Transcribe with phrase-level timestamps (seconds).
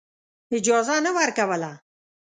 [0.57, 1.71] اجازه نه ورکوله.